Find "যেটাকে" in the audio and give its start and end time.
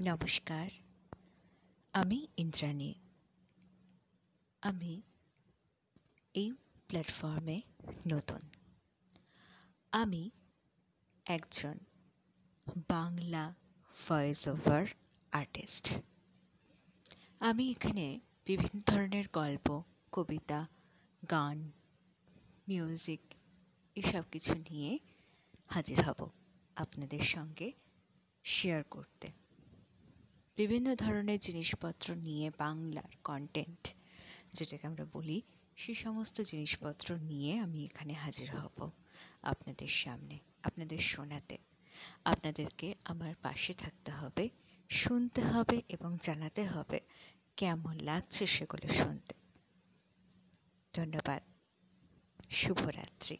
34.52-34.86